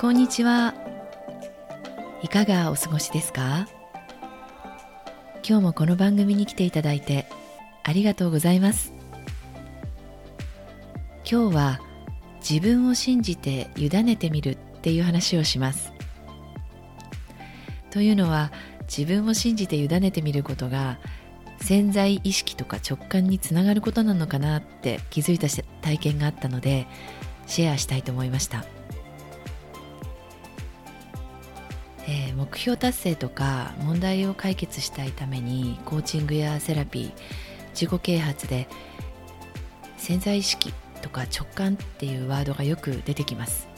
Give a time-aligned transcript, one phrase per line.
[0.00, 0.74] こんにちは。
[2.22, 3.66] いかがお過ごしですか？
[5.44, 7.26] 今日もこの番組に来ていただいて
[7.82, 8.92] ありがとうございます。
[11.28, 11.80] 今日は
[12.48, 15.92] 自分を信じて委ねてみるっていう話をします。
[17.90, 18.52] というのは
[18.82, 21.00] 自分を信じて委ねてみることが
[21.60, 25.48] 潜在意識とか直感につながることなのかなって気づいた
[25.82, 26.86] 体験があったので
[27.48, 28.64] シェアしたいと思いました。
[32.38, 37.12] 目標達成とか問題を解決したいためにコーチングやセラピー
[37.70, 38.68] 自己啓発で
[39.96, 40.72] 潜在意識
[41.02, 43.68] とか直感っていうワードがよく出てきます。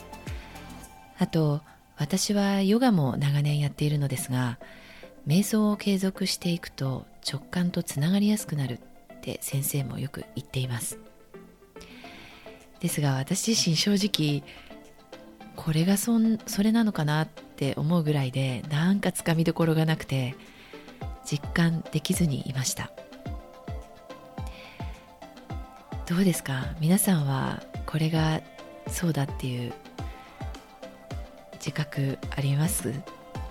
[1.17, 1.61] あと
[1.97, 4.59] 私はヨガも長年やっているのですが
[5.27, 8.79] 瞑想を継続していくと直感とつながりやすくなる
[9.13, 10.99] って先生もよく言っています。
[12.79, 14.43] ですが私自身正直
[15.55, 17.27] これがそんそれなのかなっ
[17.61, 20.33] って思うぐらいでなんかつかみどころがなくて
[21.23, 22.89] 実感できずにいました。
[26.09, 26.73] どうですか？
[26.79, 28.41] 皆さんはこれが
[28.87, 29.73] そうだっていう
[31.53, 32.95] 自覚あります？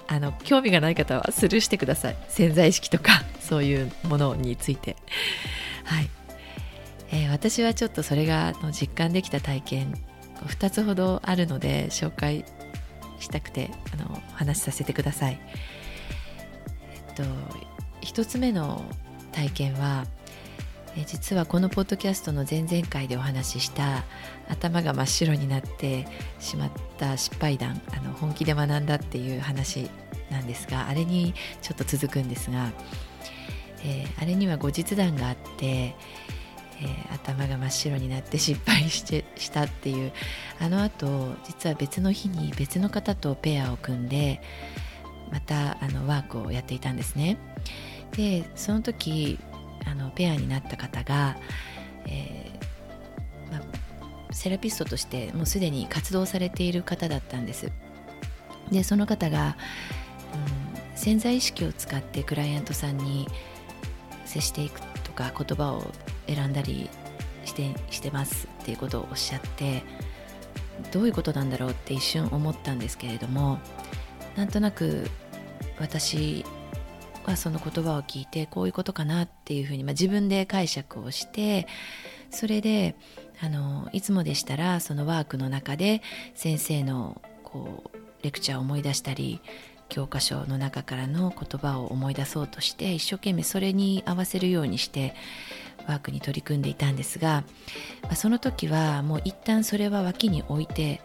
[0.09, 2.17] あの興味がない方はスルーしてください。
[2.29, 4.97] 潜在意識とか そういうものについて。
[5.85, 6.11] はい、
[7.13, 9.95] えー、私はちょっとそれがの実感できた体験
[10.47, 12.45] 2つほどあるので紹介
[13.21, 15.39] したくてあの話しさせてください。
[17.07, 17.23] えっと
[18.03, 18.83] 1つ目の
[19.33, 20.07] 体験は
[20.97, 24.05] え実はこのポッドキャストの前々回でお話しした
[24.49, 26.09] 頭が真っ白になって
[26.41, 29.89] しまった失敗談あの本気で学んだっていう話
[30.31, 31.33] なんですがあれに
[31.63, 32.73] ちょっと続くんですが、
[33.85, 35.95] えー、あれには後日談があって
[36.83, 40.13] えー、頭が真っ白になって失敗してしたっていう
[40.61, 44.41] あのあと実は別の日に別の方とペアを組んで
[45.33, 47.39] またあのワークをやっていたんですね。
[48.13, 49.39] でその時
[49.87, 51.37] あのペアになった方が、
[52.07, 53.63] えー、ま、
[54.33, 57.71] セラピストとしてもうすでに活動されている方だったんです。
[58.71, 59.57] でその方が、
[60.35, 63.29] うん、潜在意識を使ってクライアントさんに
[64.25, 65.83] 接していくとか言葉を
[66.27, 66.89] 選んだり
[67.45, 68.49] してしてます。
[68.71, 69.83] っていうことをおっしゃって
[70.93, 73.59] どういうことなんだろうって一瞬思ったんですけれども
[74.37, 75.11] なんとなく
[75.81, 76.45] 私
[77.27, 81.67] はその言葉を聞いてこういうことかなっていうふうに、まあ、自分で解釈をして
[82.31, 82.95] それで
[83.43, 86.01] あのいつもでしたらそのワークの中で
[86.35, 89.41] 先生のこうレクチャーを思い出したり
[89.89, 95.15] 教科書の中からの言葉を思い出そうとして一生懸命それに合わせるようにして
[95.91, 97.45] ワークに取り組んでいたんですが、
[98.03, 101.01] まあ、その時はもう一旦それは脇に置いて、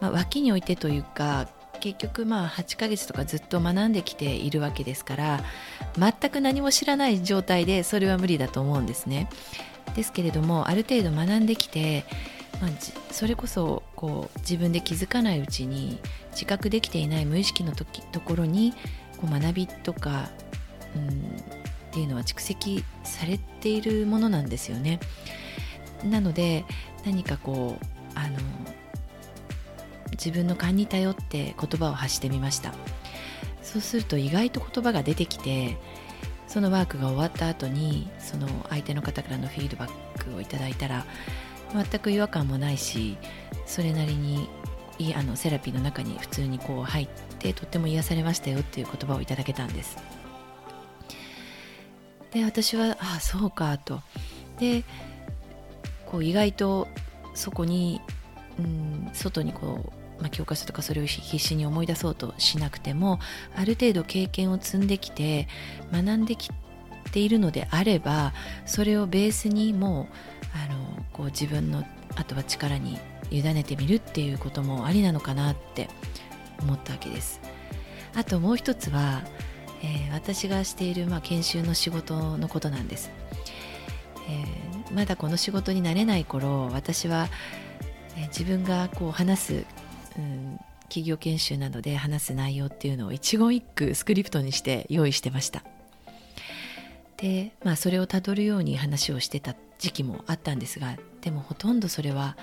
[0.00, 1.48] まあ、脇に置いてというか
[1.80, 5.40] 結局まあ8ヶ月とかずっと学んできているわけですから
[5.96, 9.28] 全く何も知らない状態でそれは無理だと思うんですね。
[9.94, 12.04] ですけれどもある程度学んできて、
[12.60, 12.70] まあ、
[13.10, 15.98] それこそこう自分で気づかないうちに
[16.32, 18.74] 自覚できていない無意識の時ところに
[19.16, 20.28] こう学びとか、
[20.94, 21.42] うん、
[21.88, 25.00] っていうのは蓄積されているものなんですよね。
[26.04, 26.64] なので
[27.04, 28.38] 何かこうあの
[30.12, 32.72] 自分の勘に頼って言葉を発してみました
[33.62, 35.76] そうすると意外と言葉が出てきて
[36.46, 41.04] そのワークが終わった後にその相手の方からのフィードバックをいただいたら
[41.72, 43.18] 全く違和感もないし
[43.66, 44.48] それなりに
[44.98, 47.08] いあのセラピーの中に普通にこう入っ
[47.38, 49.96] てとっても癒されましたよっていう言葉をいただけたんです
[52.32, 54.00] で私はああそうかと
[54.58, 54.84] で
[56.06, 56.88] こう意外と
[57.34, 58.00] そこに、
[58.58, 63.20] うん、外にこう、まあ、教科書とかそれを必死に思い出そうとしなくても
[63.54, 65.48] ある程度経験を積んできて
[65.92, 66.50] 学んでき
[67.12, 68.32] ているのであれば
[68.66, 70.06] それをベースにもう
[70.70, 71.84] あのこう自分の
[72.16, 72.98] あとは力に
[73.30, 75.88] 委ねてみるっていうこともありなのかなって
[76.60, 77.40] 思ったわけです。
[78.14, 79.22] あともう一つは、
[79.82, 83.10] えー、私がしている、まあ、研修の仕事のことなんです。
[84.28, 87.28] えー、まだこの仕事になれない頃私は、
[88.16, 89.64] えー、自分がこう話す、
[90.18, 95.62] うん、企業研修などで話す内容っていうのを一言一句スクリプトにして用意してました
[97.16, 102.36] でまあそれをたどるように話をしてた時期もあったんですがでもほとんどそれは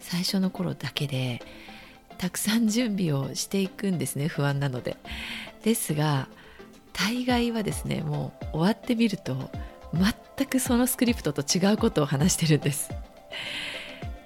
[0.00, 1.42] 最初の頃だけで
[2.18, 4.96] たくさん準備をしていくんですね不安なので
[5.62, 6.28] ですが
[6.94, 9.50] 大概はですねもう終わってみると
[9.92, 12.90] 全くそのスクリプトと違うことを話してるんです。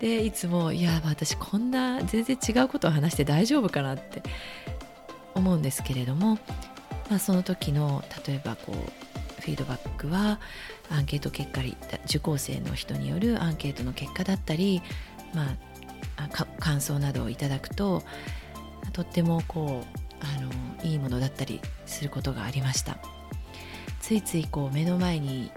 [0.01, 4.23] でいつもいや私こんな全然違うことを話して大丈夫かなって
[5.35, 6.39] 思うんですけれども、
[7.11, 10.39] まあ、その時の例えばこうフィードバックは
[10.91, 11.63] アンケート結果
[12.05, 14.83] 受講生の人によるアンケートの結果だったり、
[15.35, 15.49] ま
[16.17, 18.03] あ、感想などをいただくと
[18.93, 20.51] とってもこうあの
[20.83, 22.99] いいものだったりすることがありました。
[24.01, 25.51] ついついこう目の前に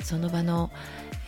[0.00, 0.70] その場の、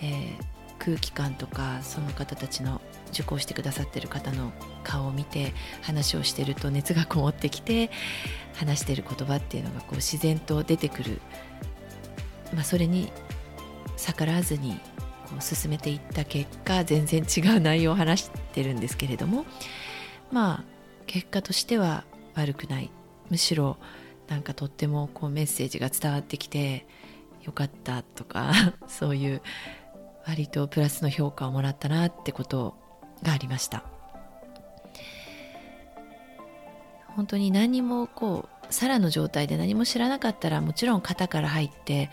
[0.02, 2.80] えー、空気感とかその方たちの
[3.10, 4.52] 受講してくださってる方の
[4.84, 5.52] 顔を見て
[5.82, 7.90] 話をしてると熱がこもってきて
[8.54, 11.20] 話してる言葉っていうのがこう自然と出てくる、
[12.54, 13.10] まあ、それに
[13.96, 14.78] 逆らわずに
[15.26, 19.46] こう進めていった結果全然違う内容を話してるんですけれども
[20.30, 20.64] まあ
[21.06, 22.90] 結果としては悪くない
[23.30, 23.76] むしろ
[24.28, 26.86] なんかとってもこうメッセージが伝わってきて
[27.44, 28.52] よかったとか
[28.86, 29.42] そういう
[30.26, 32.74] 割とプラスの評価をもらったなってこと
[33.22, 33.84] がありました。
[37.16, 42.10] 本当に何もこうサラの状態で何も知らなかったらもちろん型から入って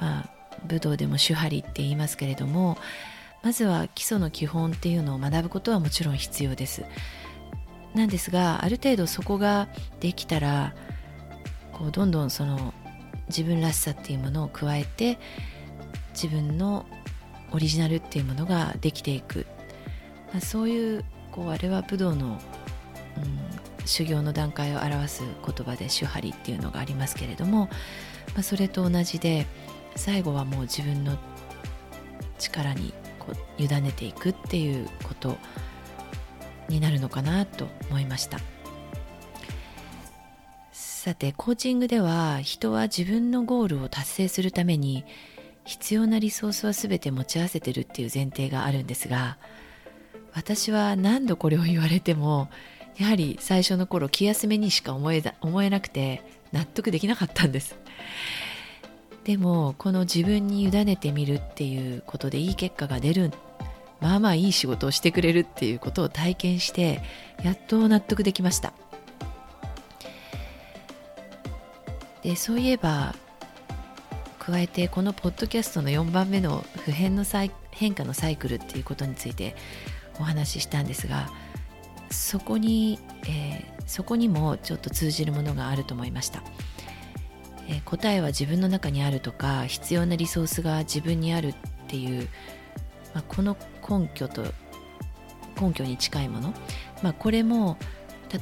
[0.00, 0.30] まあ
[0.66, 2.76] 武道でも手張りって言いますけれども
[3.42, 6.84] まずは基礎の基本っていうのを学ぶことはもちろん必要です。
[7.98, 9.68] なんですがある程度そこが
[9.98, 10.74] できたら
[11.72, 12.72] こうどんどんその
[13.26, 15.18] 自分らしさっていうものを加えて
[16.12, 16.86] 自分の
[17.52, 19.46] オリジナルっていうものができていく、
[20.32, 22.40] まあ、そういうこうあれは武道の、
[23.16, 27.68] うん、修行の段階を表す言葉で手張りっていうのがありますけれども、
[28.34, 29.46] まあ、それと同じで
[29.96, 31.18] 最後はもう自分の
[32.38, 35.36] 力にこう委ねていくっていうこと
[36.68, 38.38] になるのかなと思いました。
[40.72, 45.04] さてコーチングでは人は自分のゴールを達成するために
[45.64, 49.38] 必要なリソースは全て持ち合わせてるっていう前提があるんですが
[50.34, 52.50] 私は何度これを言われても
[52.96, 56.22] やはり最初の頃気休めにしか思え思えなくて
[56.52, 57.76] 納得できなかったんです
[59.24, 63.30] でもこの自分に委ねてみるっていうことでいい結果が出る
[64.00, 67.02] まあまあいい仕事をしてくれるっていうことを体験して
[67.42, 68.72] やっと納得できました。
[72.22, 73.14] でそういえば
[74.38, 77.24] 加えてこのポッドキャストの4番目の普遍の
[77.70, 79.54] 変化のサイクルっていうことについて
[80.18, 81.30] お話ししたんですが
[82.10, 86.42] そこに、えー、そこにもちょっと通じるものがあると思いました、
[87.68, 91.54] えー、答えは自分の中にあるとか必要なリソースが自分にあるっ
[91.86, 92.28] ていう、
[93.14, 93.56] まあ、この
[93.88, 94.44] 根拠と
[95.60, 96.54] 根拠に近いもの、
[97.02, 97.76] まあ、これも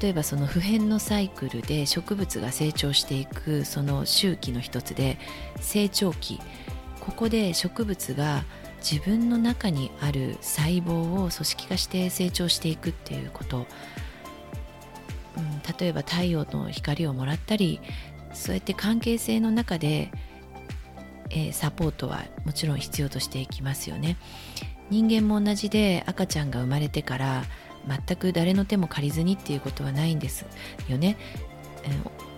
[0.00, 5.18] 例えばその普遍のサイクルで植物が成長していくその周期の一つで
[5.60, 6.40] 成長期。
[7.00, 8.42] ここで植物が
[8.78, 13.58] 自分の中にある細胞を組織化して成長していくっていうこと、
[15.36, 17.80] うん、例えば太陽の光をもらったり
[18.32, 20.10] そうやって関係性の中で、
[21.30, 24.16] えー、サポートはもちろん必要としていきますよね。
[24.90, 27.44] 人間も同じで赤ちゃんが生まれてから
[27.86, 30.46] 全く誰の手も借りずにっていうことはないんです
[30.88, 31.16] よね。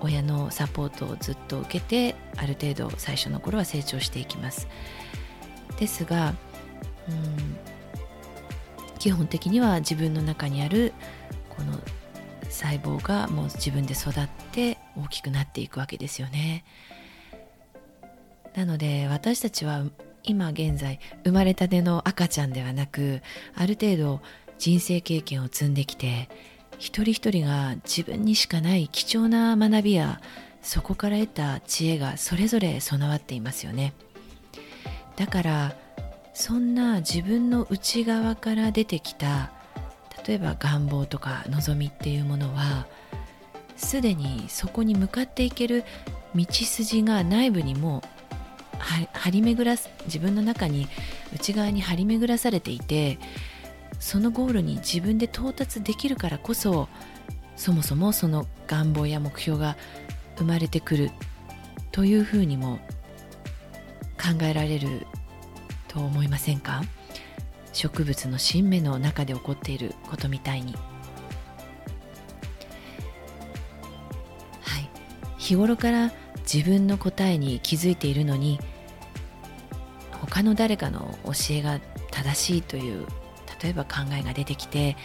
[0.00, 4.68] 親のサポートをずっと受けてある程度最初の頃は成長していきます。
[5.78, 6.34] ですが、
[7.08, 7.56] うん、
[8.98, 10.92] 基本的には自分の中にある
[11.50, 11.78] この
[12.50, 16.64] 細胞がもう自分で育って大きくなっていくわけですよね。
[18.58, 19.84] なので私たちは
[20.24, 23.22] 今現在生まれたての赤ちゃんではなく
[23.54, 24.20] ある程度
[24.58, 26.28] 人生経験を積んできて
[26.76, 30.20] 一人一人が自分にしかない貴重な学びや
[30.60, 33.94] そこから得た知恵がそれぞれ備わっていますよね。
[35.14, 35.76] だから
[36.34, 39.52] そんな自分の内側から出てきた
[40.26, 42.88] 例えば願望とか望みっていうものは
[43.76, 45.84] すでにそこに向かっていける
[46.34, 48.02] 道筋が内部にも
[48.78, 50.88] 張り巡らす自分の中に
[51.34, 53.18] 内側に張り巡らされていて
[53.98, 56.88] そのゴールに自分で到達できるからこそ
[57.56, 59.76] そもそもその願望や目標が
[60.36, 61.10] 生まれてくる
[61.90, 62.78] というふうにも
[64.16, 65.06] 考えられる
[65.88, 66.82] と思いませんか？
[67.72, 70.74] 植物の新芽の中で起こっていることみたいに。
[74.60, 74.88] はい、
[75.38, 76.12] 日頃から
[76.52, 78.58] 自分の答えに気づいているのに
[80.12, 81.78] 他の誰かの教えが
[82.10, 83.06] 正しいという
[83.62, 84.96] 例えば考えが出てきて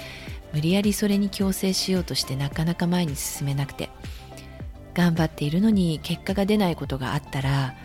[0.53, 3.89] 無理やりそれに強制しようとしてなかなか前に進めなくて
[4.93, 7.75] 頑張っているのに結果が出ないことがあったら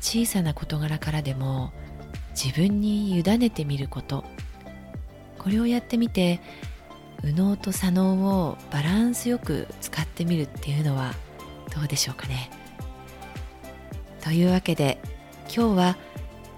[0.00, 1.72] 小さな事柄からでも
[2.30, 4.24] 自分に委ねてみること
[5.38, 6.40] これをやってみて
[7.22, 11.12] 右脳と左脳をバランスよく使ってみるっていうのは
[11.74, 12.59] どうでしょうかね。
[14.22, 15.00] というわけで
[15.54, 15.96] 今日は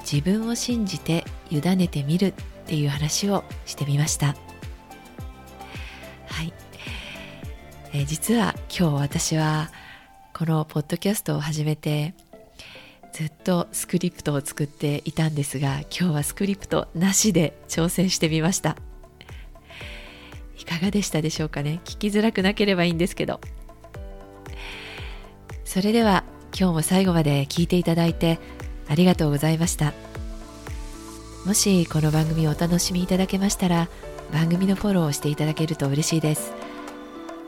[0.01, 2.33] 自分を信じて委ねてみるっ
[2.67, 4.37] ていう話をしてみました。
[6.27, 6.53] はい、
[7.93, 9.71] え、実は今日私は
[10.35, 12.15] このポッドキャストを始めて
[13.13, 18.77] ずっとスクリプトを作っていたんですが今日はスクリプトなしで挑戦してみました。
[20.59, 21.81] いかがでしたでしょうかね。
[21.85, 23.41] 聞きづらくなければいいんですけど。
[25.65, 26.25] それでは
[26.59, 28.39] 今日も最後まで聞いていただいて
[28.89, 29.95] ありがとうございました。
[31.47, 33.89] もしこの番組をお楽しみいただけましたら
[34.33, 36.53] 番組のフォローをしていただけると嬉しいです。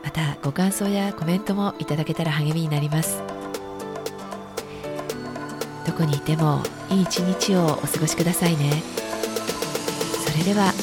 [0.03, 3.21] またご感想やコメントもいただけたら励みになります。
[5.85, 8.83] どこにいてもいい一日をお過ごしくださいね。
[10.27, 10.73] それでは